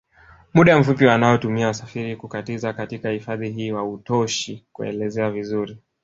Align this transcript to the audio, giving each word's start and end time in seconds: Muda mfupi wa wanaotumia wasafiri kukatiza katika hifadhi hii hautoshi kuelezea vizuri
Muda 0.53 0.79
mfupi 0.79 1.05
wa 1.05 1.11
wanaotumia 1.11 1.67
wasafiri 1.67 2.15
kukatiza 2.15 2.73
katika 2.73 3.09
hifadhi 3.09 3.49
hii 3.51 3.69
hautoshi 3.71 4.65
kuelezea 4.73 5.31
vizuri 5.31 5.77